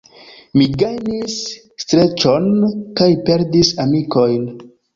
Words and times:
Mi 0.59 0.63
gajnis 0.83 1.35
streĉon 1.85 2.49
kaj 3.01 3.09
perdis 3.31 3.73
amikojn. 3.87 4.53